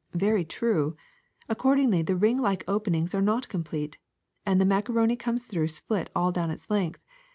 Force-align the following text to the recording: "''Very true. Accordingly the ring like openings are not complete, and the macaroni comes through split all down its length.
"''Very 0.14 0.46
true. 0.46 0.94
Accordingly 1.48 2.02
the 2.02 2.14
ring 2.14 2.36
like 2.36 2.64
openings 2.68 3.14
are 3.14 3.22
not 3.22 3.48
complete, 3.48 3.96
and 4.44 4.60
the 4.60 4.66
macaroni 4.66 5.16
comes 5.16 5.46
through 5.46 5.68
split 5.68 6.10
all 6.14 6.32
down 6.32 6.50
its 6.50 6.68
length. 6.68 7.00